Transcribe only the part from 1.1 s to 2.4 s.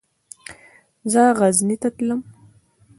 زه غزني ته تلم.